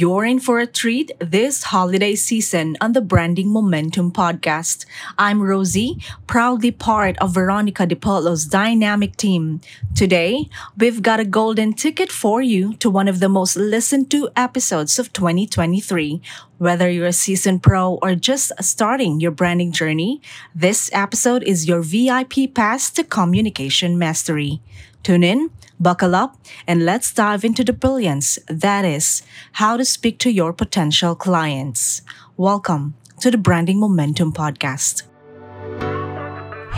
You're 0.00 0.24
in 0.24 0.40
for 0.40 0.58
a 0.60 0.66
treat 0.66 1.12
this 1.18 1.64
holiday 1.64 2.14
season 2.14 2.78
on 2.80 2.94
the 2.94 3.02
Branding 3.02 3.52
Momentum 3.52 4.12
podcast. 4.12 4.86
I'm 5.18 5.42
Rosie, 5.42 5.98
proudly 6.26 6.70
part 6.70 7.18
of 7.18 7.34
Veronica 7.34 7.86
DiPolo's 7.86 8.46
dynamic 8.46 9.16
team. 9.16 9.60
Today, 9.94 10.48
we've 10.74 11.02
got 11.02 11.20
a 11.20 11.26
golden 11.26 11.74
ticket 11.74 12.10
for 12.10 12.40
you 12.40 12.72
to 12.76 12.88
one 12.88 13.08
of 13.08 13.20
the 13.20 13.28
most 13.28 13.58
listened 13.58 14.10
to 14.12 14.30
episodes 14.36 14.98
of 14.98 15.12
2023. 15.12 16.22
Whether 16.56 16.88
you're 16.88 17.04
a 17.04 17.12
seasoned 17.12 17.62
pro 17.62 17.98
or 18.00 18.14
just 18.14 18.52
starting 18.58 19.20
your 19.20 19.32
branding 19.32 19.70
journey, 19.70 20.22
this 20.54 20.88
episode 20.94 21.42
is 21.42 21.68
your 21.68 21.82
VIP 21.82 22.54
pass 22.54 22.88
to 22.92 23.04
communication 23.04 23.98
mastery. 23.98 24.62
Tune 25.02 25.24
in 25.24 25.50
Buckle 25.80 26.14
up 26.14 26.36
and 26.66 26.84
let's 26.84 27.10
dive 27.10 27.42
into 27.42 27.64
the 27.64 27.72
brilliance 27.72 28.38
that 28.48 28.84
is 28.84 29.22
how 29.52 29.78
to 29.78 29.84
speak 29.84 30.18
to 30.18 30.30
your 30.30 30.52
potential 30.52 31.14
clients. 31.14 32.02
Welcome 32.36 32.94
to 33.20 33.30
the 33.30 33.38
Branding 33.38 33.80
Momentum 33.80 34.30
Podcast. 34.30 35.04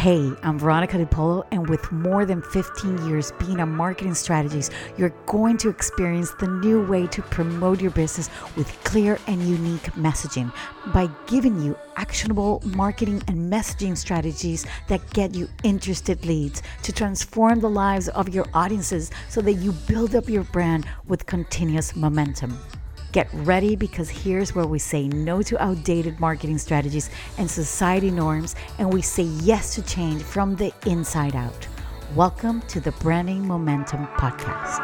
Hey, 0.03 0.33
I'm 0.43 0.59
Veronica 0.59 0.99
DiPolo, 0.99 1.45
and 1.53 1.71
with 1.71 1.93
more 1.93 2.27
than 2.27 2.43
15 2.43 3.07
years 3.07 3.31
being 3.39 3.61
a 3.61 3.67
marketing 3.67 4.15
strategist, 4.15 4.73
you're 4.97 5.15
going 5.27 5.57
to 5.59 5.69
experience 5.69 6.33
the 6.41 6.49
new 6.49 6.85
way 6.85 7.07
to 7.07 7.23
promote 7.23 7.81
your 7.81 7.93
business 7.93 8.29
with 8.57 8.67
clear 8.83 9.17
and 9.29 9.41
unique 9.41 9.93
messaging 9.93 10.53
by 10.93 11.09
giving 11.29 11.63
you 11.63 11.79
actionable 11.95 12.61
marketing 12.65 13.23
and 13.29 13.49
messaging 13.49 13.97
strategies 13.97 14.67
that 14.89 15.09
get 15.13 15.37
you 15.37 15.49
interested 15.63 16.27
leads 16.27 16.63
to 16.83 16.93
transform 16.93 17.61
the 17.61 17.71
lives 17.71 18.09
of 18.09 18.29
your 18.29 18.47
audiences 18.55 19.13
so 19.29 19.41
that 19.41 19.53
you 19.53 19.71
build 19.87 20.17
up 20.17 20.29
your 20.29 20.43
brand 20.43 20.85
with 21.07 21.27
continuous 21.27 21.95
momentum. 21.95 22.59
Get 23.13 23.29
ready 23.35 23.77
because 23.77 24.09
here's 24.09 24.55
where 24.55 24.67
we 24.67 24.79
say 24.79 25.07
no 25.07 25.43
to 25.43 25.63
outdated 25.63 26.19
marketing 26.19 26.57
strategies 26.57 27.11
and 27.37 27.51
society 27.51 28.11
norms, 28.11 28.55
and 28.79 28.91
we 28.91 29.03
say 29.03 29.25
yes 29.25 29.75
to 29.75 29.83
change 29.83 30.23
from 30.23 30.57
the 30.57 30.73
inside 30.87 31.37
out. 31.37 31.69
Welcome 32.15 32.63
to 32.69 32.81
the 32.81 32.93
Branding 32.93 33.47
Momentum 33.47 34.07
Podcast. 34.17 34.81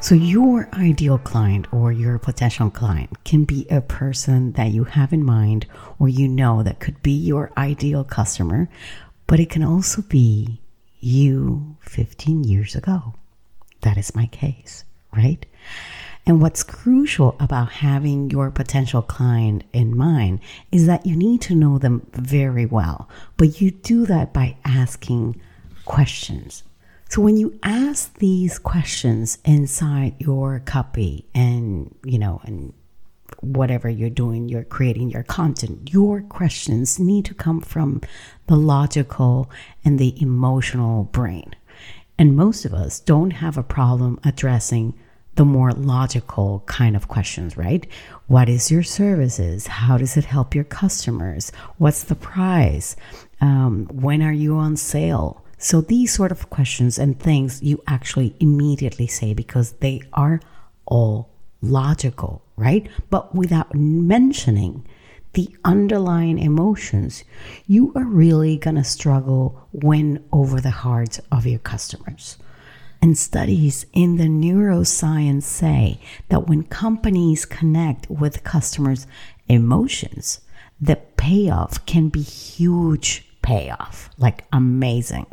So, 0.00 0.16
your 0.16 0.68
ideal 0.72 1.18
client 1.18 1.72
or 1.72 1.92
your 1.92 2.18
potential 2.18 2.68
client 2.68 3.24
can 3.24 3.44
be 3.44 3.64
a 3.70 3.80
person 3.80 4.52
that 4.52 4.72
you 4.72 4.82
have 4.82 5.12
in 5.12 5.22
mind 5.22 5.66
or 6.00 6.08
you 6.08 6.26
know 6.26 6.64
that 6.64 6.80
could 6.80 7.00
be 7.04 7.12
your 7.12 7.52
ideal 7.56 8.02
customer, 8.02 8.68
but 9.28 9.38
it 9.38 9.50
can 9.50 9.62
also 9.62 10.02
be 10.02 10.60
you 11.00 11.76
15 11.80 12.44
years 12.44 12.74
ago. 12.74 13.14
That 13.82 13.96
is 13.96 14.14
my 14.14 14.26
case, 14.26 14.84
right? 15.14 15.44
And 16.26 16.42
what's 16.42 16.62
crucial 16.62 17.36
about 17.40 17.70
having 17.72 18.30
your 18.30 18.50
potential 18.50 19.00
client 19.00 19.64
in 19.72 19.96
mind 19.96 20.40
is 20.70 20.86
that 20.86 21.06
you 21.06 21.16
need 21.16 21.40
to 21.42 21.54
know 21.54 21.78
them 21.78 22.06
very 22.12 22.66
well, 22.66 23.08
but 23.36 23.60
you 23.60 23.70
do 23.70 24.04
that 24.06 24.34
by 24.34 24.56
asking 24.64 25.40
questions. 25.86 26.64
So 27.08 27.22
when 27.22 27.38
you 27.38 27.58
ask 27.62 28.12
these 28.18 28.58
questions 28.58 29.38
inside 29.44 30.16
your 30.18 30.60
copy 30.60 31.24
and, 31.34 31.94
you 32.04 32.18
know, 32.18 32.42
and 32.44 32.74
whatever 33.40 33.88
you're 33.88 34.10
doing, 34.10 34.48
you're 34.48 34.64
creating 34.64 35.10
your 35.10 35.22
content, 35.22 35.92
your 35.92 36.22
questions 36.22 36.98
need 36.98 37.24
to 37.26 37.34
come 37.34 37.60
from 37.60 38.00
the 38.46 38.56
logical 38.56 39.50
and 39.84 39.98
the 39.98 40.20
emotional 40.20 41.04
brain. 41.04 41.54
And 42.18 42.36
most 42.36 42.64
of 42.64 42.74
us 42.74 42.98
don't 42.98 43.30
have 43.30 43.56
a 43.56 43.62
problem 43.62 44.18
addressing 44.24 44.94
the 45.36 45.44
more 45.44 45.70
logical 45.72 46.64
kind 46.66 46.96
of 46.96 47.06
questions, 47.06 47.56
right? 47.56 47.86
What 48.26 48.48
is 48.48 48.72
your 48.72 48.82
services? 48.82 49.68
How 49.68 49.96
does 49.96 50.16
it 50.16 50.24
help 50.24 50.52
your 50.52 50.64
customers? 50.64 51.52
What's 51.76 52.02
the 52.02 52.16
price? 52.16 52.96
Um, 53.40 53.86
when 53.92 54.20
are 54.20 54.32
you 54.32 54.56
on 54.56 54.76
sale? 54.76 55.44
So 55.56 55.80
these 55.80 56.12
sort 56.12 56.32
of 56.32 56.50
questions 56.50 56.98
and 56.98 57.18
things 57.18 57.62
you 57.62 57.80
actually 57.86 58.34
immediately 58.40 59.06
say 59.06 59.32
because 59.32 59.72
they 59.74 60.02
are 60.12 60.40
all 60.86 61.30
logical, 61.60 62.42
right? 62.56 62.88
But 63.10 63.34
without 63.34 63.74
mentioning 63.74 64.86
the 65.34 65.48
underlying 65.64 66.38
emotions, 66.38 67.24
you 67.66 67.92
are 67.94 68.04
really 68.04 68.56
going 68.56 68.76
to 68.76 68.84
struggle 68.84 69.68
win 69.72 70.24
over 70.32 70.60
the 70.60 70.70
hearts 70.70 71.20
of 71.30 71.46
your 71.46 71.58
customers. 71.58 72.38
And 73.00 73.16
studies 73.16 73.86
in 73.92 74.16
the 74.16 74.24
neuroscience 74.24 75.44
say 75.44 76.00
that 76.30 76.48
when 76.48 76.64
companies 76.64 77.44
connect 77.44 78.10
with 78.10 78.42
customers' 78.42 79.06
emotions, 79.48 80.40
the 80.80 80.96
payoff 81.16 81.84
can 81.86 82.08
be 82.08 82.22
huge 82.22 83.27
payoff, 83.48 84.10
like 84.18 84.44
amazing. 84.52 85.24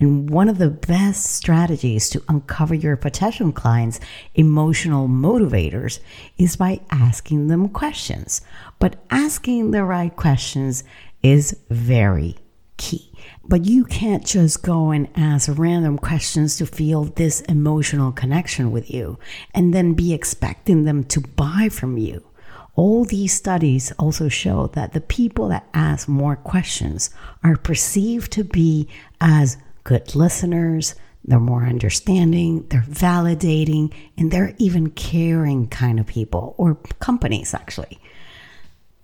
And 0.00 0.28
one 0.28 0.48
of 0.48 0.58
the 0.58 0.70
best 0.70 1.24
strategies 1.24 2.10
to 2.10 2.22
uncover 2.28 2.74
your 2.74 2.96
potential 2.96 3.52
clients' 3.52 4.00
emotional 4.34 5.06
motivators 5.06 6.00
is 6.36 6.56
by 6.56 6.80
asking 6.90 7.46
them 7.46 7.68
questions. 7.68 8.40
But 8.80 8.96
asking 9.08 9.70
the 9.70 9.84
right 9.84 10.14
questions 10.16 10.82
is 11.22 11.56
very 11.70 12.38
key. 12.76 13.12
But 13.44 13.66
you 13.66 13.84
can't 13.84 14.26
just 14.26 14.64
go 14.64 14.90
and 14.90 15.08
ask 15.14 15.48
random 15.56 15.96
questions 15.96 16.56
to 16.56 16.66
feel 16.66 17.04
this 17.04 17.40
emotional 17.42 18.10
connection 18.10 18.72
with 18.72 18.90
you 18.90 19.16
and 19.54 19.72
then 19.72 19.94
be 19.94 20.12
expecting 20.12 20.86
them 20.86 21.04
to 21.04 21.20
buy 21.20 21.68
from 21.70 21.98
you. 21.98 22.24
All 22.74 23.04
these 23.04 23.32
studies 23.32 23.92
also 23.98 24.28
show 24.28 24.68
that 24.68 24.92
the 24.92 25.00
people 25.00 25.48
that 25.48 25.68
ask 25.74 26.08
more 26.08 26.36
questions 26.36 27.10
are 27.42 27.56
perceived 27.56 28.32
to 28.32 28.44
be 28.44 28.88
as 29.20 29.56
good 29.84 30.14
listeners, 30.14 30.94
they're 31.24 31.40
more 31.40 31.64
understanding, 31.64 32.66
they're 32.68 32.84
validating, 32.88 33.92
and 34.16 34.30
they're 34.30 34.54
even 34.58 34.90
caring 34.90 35.68
kind 35.68 36.00
of 36.00 36.06
people 36.06 36.54
or 36.56 36.76
companies, 37.00 37.52
actually. 37.54 38.00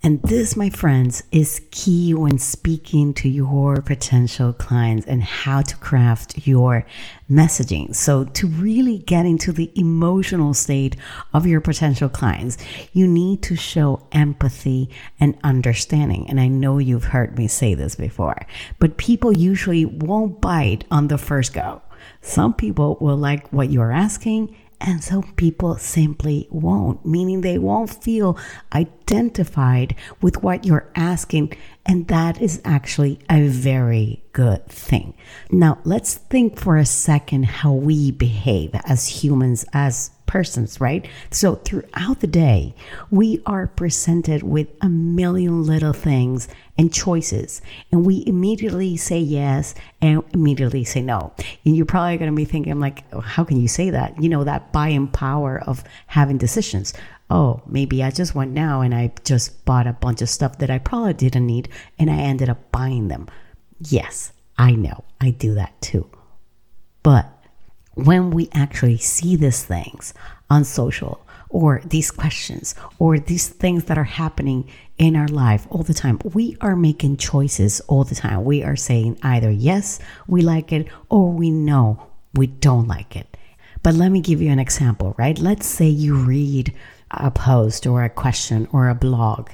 And 0.07 0.21
this, 0.21 0.55
my 0.55 0.69
friends, 0.69 1.21
is 1.33 1.59
key 1.69 2.13
when 2.13 2.37
speaking 2.37 3.13
to 3.15 3.27
your 3.27 3.81
potential 3.81 4.53
clients 4.53 5.05
and 5.05 5.21
how 5.21 5.63
to 5.63 5.75
craft 5.75 6.47
your 6.47 6.85
messaging. 7.29 7.93
So, 7.93 8.23
to 8.23 8.47
really 8.47 8.99
get 8.99 9.25
into 9.25 9.51
the 9.51 9.69
emotional 9.75 10.53
state 10.53 10.95
of 11.33 11.45
your 11.45 11.59
potential 11.59 12.07
clients, 12.07 12.57
you 12.93 13.05
need 13.05 13.43
to 13.43 13.57
show 13.57 14.07
empathy 14.13 14.89
and 15.19 15.37
understanding. 15.43 16.29
And 16.29 16.39
I 16.39 16.47
know 16.47 16.77
you've 16.77 17.11
heard 17.11 17.37
me 17.37 17.49
say 17.49 17.73
this 17.73 17.95
before, 17.95 18.47
but 18.79 18.95
people 18.95 19.33
usually 19.33 19.83
won't 19.83 20.39
bite 20.39 20.85
on 20.89 21.09
the 21.09 21.17
first 21.17 21.51
go. 21.51 21.81
Some 22.21 22.53
people 22.53 22.97
will 23.01 23.17
like 23.17 23.51
what 23.51 23.71
you're 23.71 23.91
asking 23.91 24.55
and 24.79 25.03
some 25.03 25.33
people 25.33 25.77
simply 25.77 26.47
won't, 26.51 27.05
meaning 27.05 27.41
they 27.41 27.57
won't 27.57 28.03
feel 28.03 28.37
identified 28.73 29.95
with 30.21 30.43
what 30.43 30.65
you're 30.65 30.89
asking. 30.95 31.53
And 31.85 32.07
that 32.07 32.41
is 32.41 32.61
actually 32.63 33.19
a 33.29 33.47
very 33.47 34.23
good 34.33 34.67
thing. 34.67 35.15
Now, 35.49 35.79
let's 35.83 36.15
think 36.15 36.59
for 36.59 36.77
a 36.77 36.85
second 36.85 37.45
how 37.45 37.73
we 37.73 38.11
behave 38.11 38.75
as 38.85 39.23
humans, 39.23 39.65
as 39.73 40.11
persons, 40.27 40.79
right? 40.79 41.07
So 41.31 41.55
throughout 41.55 42.19
the 42.19 42.27
day, 42.27 42.75
we 43.09 43.41
are 43.45 43.67
presented 43.67 44.43
with 44.43 44.67
a 44.81 44.89
million 44.89 45.63
little 45.63 45.93
things 45.93 46.47
and 46.77 46.93
choices, 46.93 47.61
and 47.91 48.05
we 48.05 48.23
immediately 48.27 48.97
say 48.97 49.19
yes 49.19 49.73
and 49.99 50.23
immediately 50.33 50.83
say 50.83 51.01
no. 51.01 51.33
And 51.65 51.75
you're 51.75 51.87
probably 51.87 52.17
going 52.17 52.29
to 52.29 52.35
be 52.35 52.45
thinking, 52.45 52.79
like, 52.79 53.03
oh, 53.13 53.21
how 53.21 53.43
can 53.43 53.59
you 53.59 53.67
say 53.67 53.89
that? 53.89 54.21
You 54.21 54.29
know, 54.29 54.43
that 54.43 54.71
buying 54.71 55.07
power 55.07 55.63
of 55.65 55.83
having 56.05 56.37
decisions. 56.37 56.93
Oh, 57.29 57.61
maybe 57.65 58.03
I 58.03 58.11
just 58.11 58.35
went 58.35 58.51
now 58.51 58.81
and 58.81 58.93
I 58.95 59.11
just 59.25 59.65
bought 59.65 59.87
a 59.87 59.93
bunch 59.93 60.21
of 60.21 60.29
stuff 60.29 60.59
that 60.59 60.69
I 60.69 60.77
probably 60.77 61.13
didn't 61.13 61.45
need 61.45 61.67
and 61.99 62.09
I 62.09 62.15
ended 62.15 62.49
up 62.49 62.71
buying 62.71 63.09
them. 63.09 63.27
Yes, 63.79 64.31
I 64.57 64.71
know, 64.71 65.03
I 65.19 65.31
do 65.31 65.53
that 65.55 65.81
too. 65.81 66.09
But 67.03 67.29
when 67.97 68.31
we 68.31 68.49
actually 68.53 68.97
see 68.97 69.35
these 69.35 69.63
things 69.63 70.13
on 70.49 70.63
social 70.63 71.25
or 71.49 71.81
these 71.85 72.11
questions 72.11 72.75
or 72.99 73.17
these 73.19 73.47
things 73.47 73.85
that 73.85 73.97
are 73.97 74.03
happening 74.03 74.69
in 74.97 75.15
our 75.15 75.27
life 75.27 75.65
all 75.69 75.83
the 75.83 75.93
time, 75.93 76.19
we 76.33 76.55
are 76.61 76.75
making 76.75 77.17
choices 77.17 77.79
all 77.81 78.03
the 78.03 78.15
time. 78.15 78.43
We 78.43 78.63
are 78.63 78.75
saying 78.75 79.17
either 79.23 79.49
yes, 79.49 79.99
we 80.27 80.41
like 80.41 80.71
it, 80.71 80.87
or 81.09 81.31
we 81.31 81.49
know 81.49 82.07
we 82.33 82.47
don't 82.47 82.87
like 82.87 83.15
it. 83.15 83.35
But 83.81 83.95
let 83.95 84.09
me 84.09 84.21
give 84.21 84.41
you 84.41 84.51
an 84.51 84.59
example, 84.59 85.15
right? 85.17 85.37
Let's 85.39 85.65
say 85.65 85.87
you 85.87 86.15
read 86.15 86.73
a 87.11 87.31
post 87.31 87.87
or 87.87 88.03
a 88.03 88.09
question 88.09 88.67
or 88.71 88.89
a 88.89 88.95
blog. 88.95 89.49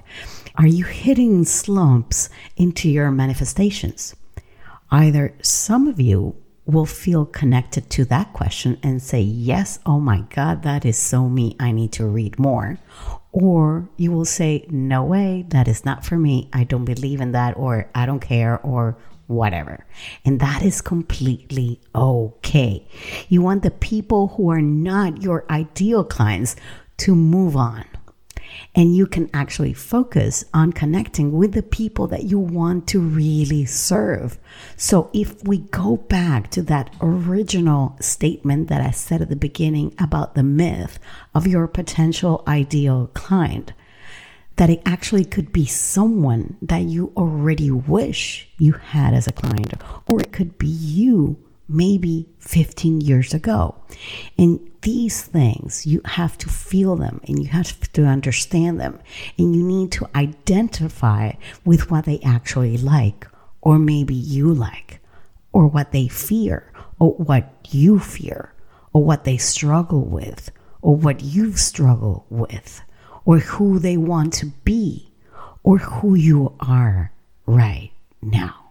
Are 0.55 0.67
you 0.67 0.85
hitting 0.85 1.45
slumps 1.45 2.29
into 2.57 2.89
your 2.89 3.11
manifestations? 3.11 4.15
Either 4.91 5.33
some 5.41 5.87
of 5.87 5.99
you 5.99 6.35
will 6.65 6.85
feel 6.85 7.25
connected 7.25 7.89
to 7.89 8.05
that 8.05 8.33
question 8.33 8.79
and 8.83 9.01
say, 9.01 9.21
Yes, 9.21 9.79
oh 9.85 9.99
my 9.99 10.21
God, 10.29 10.63
that 10.63 10.85
is 10.85 10.97
so 10.97 11.27
me. 11.27 11.55
I 11.59 11.71
need 11.71 11.91
to 11.93 12.05
read 12.05 12.39
more. 12.39 12.79
Or 13.31 13.89
you 13.97 14.11
will 14.11 14.25
say, 14.25 14.65
No 14.69 15.03
way, 15.03 15.45
that 15.49 15.67
is 15.67 15.85
not 15.85 16.05
for 16.05 16.17
me. 16.17 16.49
I 16.53 16.63
don't 16.63 16.85
believe 16.85 17.21
in 17.21 17.31
that, 17.33 17.57
or 17.57 17.89
I 17.93 18.05
don't 18.05 18.19
care, 18.19 18.59
or 18.61 18.97
whatever. 19.27 19.85
And 20.25 20.39
that 20.39 20.63
is 20.63 20.81
completely 20.81 21.81
okay. 21.95 22.87
You 23.29 23.41
want 23.41 23.63
the 23.63 23.71
people 23.71 24.29
who 24.29 24.49
are 24.49 24.61
not 24.61 25.21
your 25.21 25.45
ideal 25.49 26.03
clients 26.03 26.55
to 26.97 27.15
move 27.15 27.55
on 27.55 27.85
and 28.75 28.95
you 28.95 29.05
can 29.05 29.29
actually 29.33 29.73
focus 29.73 30.45
on 30.53 30.73
connecting 30.73 31.31
with 31.31 31.53
the 31.53 31.63
people 31.63 32.07
that 32.07 32.23
you 32.23 32.39
want 32.39 32.87
to 32.87 32.99
really 32.99 33.65
serve. 33.65 34.39
So, 34.75 35.09
if 35.13 35.43
we 35.43 35.59
go 35.59 35.97
back 35.97 36.49
to 36.51 36.61
that 36.63 36.95
original 37.01 37.95
statement 37.99 38.67
that 38.69 38.81
I 38.81 38.91
said 38.91 39.21
at 39.21 39.29
the 39.29 39.35
beginning 39.35 39.93
about 39.99 40.35
the 40.35 40.43
myth 40.43 40.99
of 41.33 41.47
your 41.47 41.67
potential 41.67 42.43
ideal 42.47 43.09
client, 43.13 43.73
that 44.55 44.69
it 44.69 44.81
actually 44.85 45.25
could 45.25 45.51
be 45.51 45.65
someone 45.65 46.57
that 46.61 46.83
you 46.83 47.11
already 47.17 47.71
wish 47.71 48.47
you 48.57 48.73
had 48.73 49.13
as 49.13 49.27
a 49.27 49.31
client, 49.31 49.73
or 50.07 50.19
it 50.19 50.31
could 50.31 50.57
be 50.57 50.67
you 50.67 51.37
maybe 51.67 52.27
15 52.39 53.01
years 53.01 53.33
ago. 53.33 53.75
And 54.37 54.59
these 54.81 55.21
things, 55.21 55.85
you 55.85 56.01
have 56.05 56.37
to 56.39 56.49
feel 56.49 56.95
them 56.95 57.21
and 57.27 57.41
you 57.41 57.49
have 57.49 57.91
to 57.93 58.03
understand 58.05 58.79
them. 58.79 58.99
And 59.37 59.55
you 59.55 59.63
need 59.63 59.91
to 59.93 60.07
identify 60.15 61.33
with 61.65 61.89
what 61.89 62.05
they 62.05 62.19
actually 62.19 62.77
like, 62.77 63.27
or 63.61 63.79
maybe 63.79 64.13
you 64.13 64.53
like, 64.53 64.99
or 65.53 65.67
what 65.67 65.91
they 65.91 66.07
fear, 66.07 66.71
or 66.99 67.11
what 67.11 67.67
you 67.69 67.99
fear, 67.99 68.53
or 68.91 69.03
what 69.03 69.23
they 69.23 69.37
struggle 69.37 70.05
with, 70.05 70.51
or 70.81 70.95
what 70.95 71.21
you've 71.23 71.59
struggled 71.59 72.25
with, 72.29 72.81
or 73.25 73.39
who 73.39 73.79
they 73.79 73.97
want 73.97 74.33
to 74.33 74.47
be, 74.65 75.11
or 75.63 75.77
who 75.77 76.15
you 76.15 76.53
are 76.59 77.11
right 77.45 77.91
now. 78.21 78.62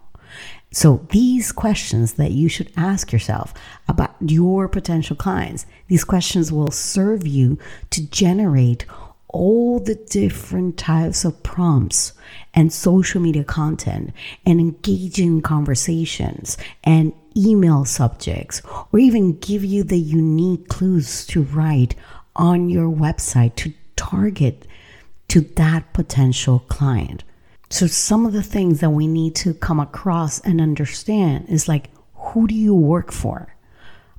So, 0.73 1.07
these 1.11 1.53
questions 1.53 2.15
that 2.15 2.31
you 2.31 2.49
should 2.49 2.73
ask 2.77 3.13
yourself 3.13 3.53
about 3.89 4.15
your 4.21 4.69
potential 4.69 5.15
clients, 5.15 5.67
these 5.89 6.03
questions 6.03 6.51
will 6.51 6.71
serve 6.71 7.27
you 7.27 7.59
to 7.91 8.07
generate 8.09 8.87
all 9.29 9.81
the 9.81 9.95
different 9.95 10.79
types 10.79 11.25
of 11.27 11.43
prompts 11.43 12.15
and 12.55 12.73
social 12.73 13.21
media 13.21 13.45
content 13.45 14.13
and 14.47 14.61
engaging 14.61 15.43
conversations 15.43 16.57
and 16.85 17.13
email 17.37 17.85
subjects, 17.85 18.63
or 18.93 18.99
even 18.99 19.39
give 19.39 19.65
you 19.65 19.83
the 19.83 19.99
unique 19.99 20.69
clues 20.69 21.27
to 21.27 21.43
write 21.43 21.95
on 22.35 22.71
your 22.71 22.91
website 22.91 23.55
to 23.57 23.73
target 23.97 24.67
to 25.29 25.41
that 25.41 25.93
potential 25.93 26.61
client. 26.69 27.25
So, 27.73 27.87
some 27.87 28.27
of 28.27 28.35
the 28.35 28.43
things 28.43 28.81
that 28.81 28.91
we 28.91 29.07
need 29.07 29.35
to 29.37 29.55
come 29.55 29.81
across 29.81 30.41
and 30.41 30.61
understand 30.61 31.47
is 31.49 31.69
like, 31.69 31.89
who 32.13 32.47
do 32.47 32.55
you 32.55 32.75
work 32.75 33.11
for? 33.11 33.57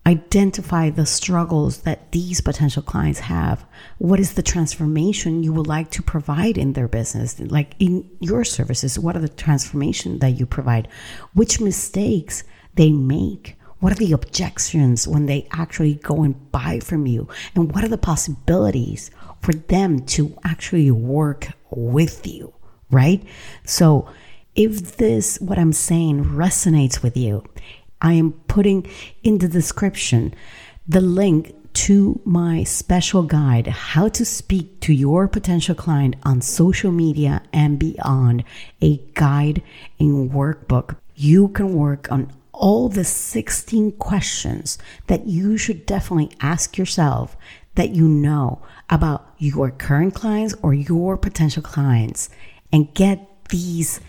Identify 0.08 0.90
the 0.90 1.06
struggles 1.06 1.82
that 1.82 2.12
these 2.12 2.42
potential 2.42 2.82
clients 2.82 3.20
have. 3.20 3.64
What 4.00 4.20
is 4.20 4.34
the 4.34 4.42
transformation 4.42 5.44
you 5.44 5.54
would 5.54 5.68
like 5.68 5.92
to 5.92 6.02
provide 6.02 6.58
in 6.58 6.74
their 6.74 6.88
business? 6.88 7.40
Like 7.40 7.76
in 7.78 8.10
your 8.20 8.44
services, 8.44 8.98
what 8.98 9.16
are 9.16 9.20
the 9.20 9.30
transformation 9.30 10.18
that 10.18 10.32
you 10.32 10.48
provide? 10.48 10.88
Which 11.36 11.62
mistakes 11.62 12.44
they 12.74 12.92
make? 12.92 13.56
What 13.82 13.92
are 13.92 14.04
the 14.04 14.14
objections 14.14 15.08
when 15.08 15.28
they 15.28 15.48
actually 15.52 15.94
go 15.94 16.24
and 16.24 16.52
buy 16.52 16.80
from 16.80 17.06
you? 17.06 17.28
And 17.54 17.72
what 17.72 17.84
are 17.84 17.88
the 17.88 18.00
possibilities 18.00 19.12
for 19.42 19.54
them 19.54 20.00
to 20.08 20.36
actually 20.44 20.90
work 20.90 21.50
with 21.70 22.26
you? 22.26 22.52
Right? 22.94 23.24
So 23.66 24.08
if 24.56 24.98
this, 24.98 25.40
what 25.42 25.58
I'm 25.58 25.74
saying, 25.74 26.24
resonates 26.26 27.02
with 27.02 27.18
you, 27.18 27.44
I 28.02 28.14
am 28.14 28.34
putting 28.48 28.90
in 29.24 29.40
the 29.40 29.48
description 29.48 30.34
the 30.88 31.02
link 31.02 31.56
to 31.74 32.22
my 32.24 32.64
special 32.64 33.24
guide, 33.24 33.68
How 33.68 34.08
to 34.10 34.24
Speak 34.24 34.80
to 34.82 34.94
Your 34.94 35.28
Potential 35.28 35.74
Client 35.74 36.16
on 36.24 36.42
Social 36.42 36.92
Media 36.92 37.42
and 37.52 37.80
Beyond, 37.80 38.44
a 38.82 38.98
guide 39.16 39.64
and 40.00 40.30
workbook. 40.32 40.98
You 41.16 41.48
can 41.48 41.74
work 41.74 42.12
on 42.12 42.32
all 42.52 42.90
the 42.90 43.04
16 43.04 43.94
questions 43.94 44.78
that 45.08 45.26
you 45.26 45.58
should 45.58 45.88
definitely 45.88 46.30
ask 46.42 46.78
yourself 46.78 47.36
that 47.76 47.90
you 47.90 48.08
know 48.08 48.62
about 48.90 49.28
your 49.40 49.72
current 49.72 50.14
clients 50.14 50.54
or 50.62 50.74
your 50.74 51.18
potential 51.18 51.64
clients 51.64 52.30
and 52.74 52.94
get 52.94 53.48
these 53.50 54.02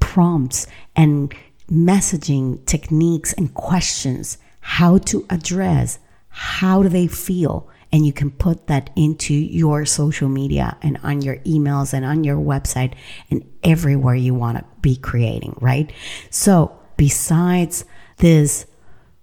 prompts 0.00 0.66
and 0.94 1.34
messaging 1.70 2.64
techniques 2.66 3.32
and 3.32 3.54
questions 3.54 4.36
how 4.60 4.98
to 4.98 5.24
address 5.30 5.98
how 6.28 6.82
do 6.82 6.90
they 6.90 7.06
feel? 7.06 7.68
And 7.90 8.04
you 8.04 8.12
can 8.12 8.30
put 8.30 8.66
that 8.66 8.90
into 8.96 9.32
your 9.32 9.86
social 9.86 10.28
media 10.28 10.76
and 10.82 10.98
on 11.02 11.22
your 11.22 11.36
emails 11.38 11.94
and 11.94 12.04
on 12.04 12.22
your 12.22 12.36
website 12.36 12.92
and 13.30 13.42
everywhere 13.64 14.14
you 14.14 14.34
want 14.34 14.58
to 14.58 14.64
be 14.82 14.96
creating 14.96 15.56
right? 15.60 15.90
So 16.28 16.78
besides 16.98 17.86
this 18.18 18.66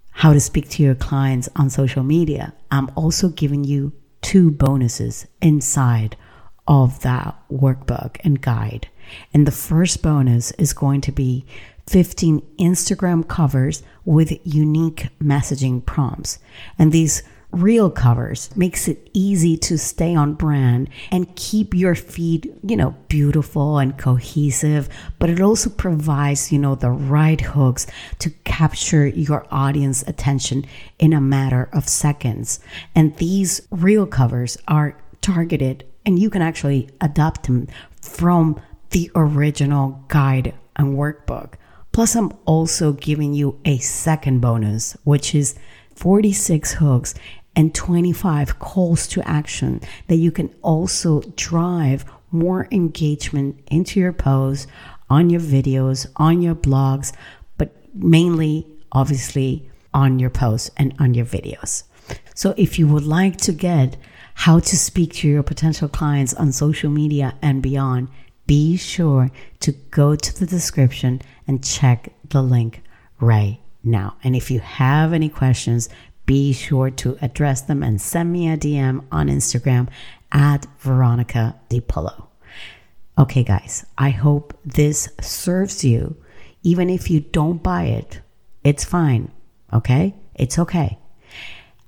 how 0.09 0.33
to 0.33 0.39
speak 0.39 0.69
to 0.69 0.81
your 0.81 0.95
clients 0.95 1.47
on 1.57 1.69
social 1.69 2.01
media 2.01 2.53
i'm 2.71 2.89
also 2.95 3.29
giving 3.29 3.63
you 3.63 3.91
two 4.21 4.49
bonuses 4.49 5.27
inside 5.41 6.17
of 6.67 7.01
that 7.01 7.35
workbook 7.51 8.17
and 8.23 8.41
guide. 8.41 8.87
And 9.33 9.45
the 9.45 9.51
first 9.51 10.01
bonus 10.01 10.51
is 10.51 10.73
going 10.73 11.01
to 11.01 11.11
be 11.11 11.45
15 11.87 12.41
Instagram 12.59 13.27
covers 13.27 13.83
with 14.05 14.39
unique 14.43 15.07
messaging 15.21 15.85
prompts. 15.85 16.39
And 16.79 16.91
these 16.91 17.21
reel 17.51 17.89
covers 17.89 18.49
makes 18.55 18.87
it 18.87 19.09
easy 19.13 19.55
to 19.55 19.77
stay 19.77 20.13
on 20.13 20.33
brand 20.33 20.89
and 21.11 21.33
keep 21.35 21.73
your 21.73 21.95
feed, 21.95 22.53
you 22.63 22.75
know, 22.75 22.95
beautiful 23.07 23.77
and 23.77 23.97
cohesive, 23.97 24.89
but 25.19 25.29
it 25.29 25.39
also 25.39 25.69
provides, 25.69 26.51
you 26.51 26.59
know, 26.59 26.75
the 26.75 26.89
right 26.89 27.39
hooks 27.39 27.87
to 28.19 28.29
capture 28.43 29.07
your 29.07 29.45
audience 29.51 30.03
attention 30.07 30.65
in 30.99 31.13
a 31.13 31.21
matter 31.21 31.69
of 31.71 31.87
seconds. 31.87 32.59
And 32.93 33.15
these 33.17 33.65
reel 33.71 34.05
covers 34.05 34.57
are 34.67 34.97
targeted 35.21 35.85
and 36.05 36.19
you 36.19 36.29
can 36.29 36.41
actually 36.41 36.89
adapt 37.01 37.43
them 37.43 37.67
from 38.01 38.59
the 38.91 39.11
original 39.15 40.03
guide 40.07 40.53
and 40.75 40.97
workbook. 40.97 41.53
Plus, 41.91 42.15
I'm 42.15 42.31
also 42.45 42.93
giving 42.93 43.33
you 43.33 43.59
a 43.65 43.77
second 43.77 44.41
bonus, 44.41 44.97
which 45.03 45.33
is 45.33 45.55
46 45.95 46.73
hooks 46.73 47.15
and 47.55 47.73
25 47.73 48.59
calls 48.59 49.07
to 49.07 49.27
action 49.27 49.79
that 50.07 50.17
you 50.17 50.31
can 50.31 50.53
also 50.61 51.21
drive 51.37 52.05
more 52.31 52.67
engagement 52.71 53.57
into 53.71 53.99
your 53.99 54.11
posts, 54.11 54.67
on 55.09 55.29
your 55.29 55.39
videos, 55.39 56.07
on 56.17 56.41
your 56.41 56.55
blogs, 56.55 57.13
but 57.57 57.73
mainly, 57.93 58.67
obviously, 58.91 59.69
on 59.93 60.19
your 60.19 60.29
posts 60.29 60.69
and 60.75 60.93
on 60.99 61.13
your 61.13 61.25
videos. 61.25 61.83
So, 62.35 62.53
if 62.57 62.77
you 62.77 62.87
would 62.87 63.05
like 63.05 63.37
to 63.37 63.51
get 63.51 63.97
how 64.35 64.59
to 64.59 64.77
speak 64.77 65.13
to 65.13 65.27
your 65.27 65.41
potential 65.41 65.87
clients 65.87 66.33
on 66.33 66.51
social 66.51 66.91
media 66.91 67.33
and 67.41 67.63
beyond, 67.63 68.09
be 68.45 68.77
sure 68.77 69.31
to 69.61 69.71
go 69.89 70.15
to 70.15 70.39
the 70.39 70.45
description 70.45 71.21
and 71.47 71.63
check 71.63 72.13
the 72.29 72.43
link 72.43 72.83
right 73.19 73.59
now. 73.83 74.17
And 74.23 74.35
if 74.35 74.51
you 74.51 74.59
have 74.59 75.13
any 75.13 75.29
questions, 75.29 75.89
be 76.25 76.53
sure 76.53 76.89
to 76.89 77.17
address 77.21 77.61
them 77.61 77.81
and 77.81 78.01
send 78.01 78.31
me 78.31 78.49
a 78.49 78.57
DM 78.57 79.03
on 79.11 79.29
Instagram 79.29 79.87
at 80.31 80.67
Veronica 80.79 81.55
DiPolo. 81.69 82.27
Okay, 83.17 83.43
guys, 83.43 83.85
I 83.97 84.09
hope 84.09 84.53
this 84.65 85.07
serves 85.21 85.83
you. 85.83 86.17
Even 86.63 86.89
if 86.89 87.09
you 87.09 87.21
don't 87.21 87.63
buy 87.63 87.83
it, 87.83 88.19
it's 88.63 88.83
fine. 88.83 89.31
Okay? 89.71 90.13
It's 90.33 90.59
okay. 90.59 90.97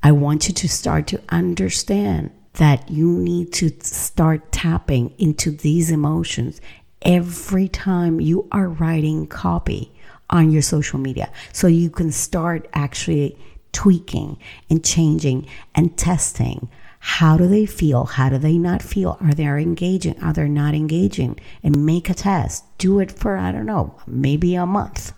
I 0.08 0.14
want 0.14 0.48
you 0.48 0.54
to 0.54 0.70
start 0.70 1.06
to 1.08 1.22
understand 1.28 2.32
that 2.54 2.90
you 2.90 3.12
need 3.12 3.52
to 3.56 3.70
start 3.82 4.54
tapping 4.54 5.14
into 5.18 5.52
these 5.52 5.92
emotions 5.92 6.62
every 7.02 7.68
time 7.68 8.22
you 8.22 8.48
are 8.54 8.70
writing 8.70 9.28
copy 9.28 9.92
on 10.30 10.50
your 10.50 10.62
social 10.62 10.98
media. 10.98 11.30
So 11.52 11.68
you 11.68 11.90
can 11.90 12.14
start 12.14 12.70
actually 12.72 13.38
tweaking 13.74 14.38
and 14.70 14.82
changing 14.82 15.46
and 15.76 15.98
testing. 15.98 16.70
How 17.00 17.36
do 17.36 17.46
they 17.46 17.66
feel? 17.66 18.06
How 18.06 18.30
do 18.30 18.38
they 18.38 18.58
not 18.58 18.82
feel? 18.82 19.18
Are 19.20 19.34
they 19.34 19.44
engaging? 19.44 20.24
Are 20.24 20.32
they 20.32 20.48
not 20.48 20.74
engaging? 20.74 21.38
And 21.64 21.86
make 21.86 22.10
a 22.10 22.14
test. 22.14 22.64
Do 22.78 23.02
it 23.02 23.12
for, 23.12 23.36
I 23.36 23.52
don't 23.52 23.66
know, 23.66 24.00
maybe 24.08 24.56
a 24.56 24.66
month 24.66 25.12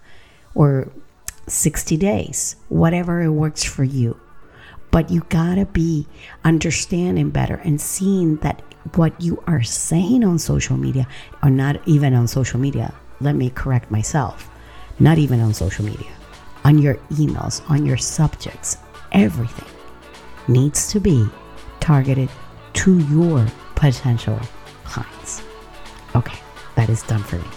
or 0.56 0.92
60 1.46 1.96
days, 1.96 2.56
whatever 2.70 3.22
it 3.22 3.30
works 3.30 3.64
for 3.64 3.84
you. 3.84 4.20
But 4.92 5.12
you 5.12 5.26
gotta 5.30 5.66
be 5.66 6.08
understanding 6.44 7.30
better 7.30 7.56
and 7.64 7.80
seeing 7.80 8.38
that 8.38 8.62
what 8.96 9.20
you 9.22 9.44
are 9.46 9.62
saying 9.62 10.24
on 10.24 10.40
social 10.40 10.78
media, 10.78 11.08
or 11.44 11.50
not 11.50 11.80
even 11.88 12.14
on 12.14 12.28
social 12.28 12.60
media, 12.60 12.94
let 13.22 13.36
me 13.36 13.50
correct 13.50 13.92
myself, 13.92 14.50
not 15.00 15.18
even 15.18 15.42
on 15.42 15.54
social 15.54 15.86
media, 15.86 16.10
on 16.64 16.78
your 16.78 16.96
emails, 17.12 17.68
on 17.70 17.86
your 17.86 17.98
subjects, 17.98 18.78
everything 19.12 19.68
needs 20.48 20.92
to 20.92 21.00
be 21.00 21.28
targeted 21.80 22.30
to 22.74 23.00
your 23.00 23.46
potential 23.76 24.40
clients. 24.84 25.44
Okay, 26.16 26.40
that 26.76 26.90
is 26.90 27.04
done 27.04 27.24
for 27.24 27.38
me. 27.38 27.48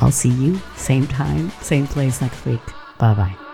I'll 0.00 0.10
see 0.10 0.30
you 0.30 0.60
same 0.76 1.06
time, 1.06 1.50
same 1.60 1.86
place 1.86 2.20
next 2.20 2.44
week. 2.44 2.60
Bye 2.98 3.14
bye. 3.14 3.51